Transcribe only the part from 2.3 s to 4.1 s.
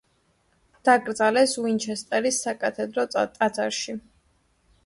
საკათედრო ტაძარში.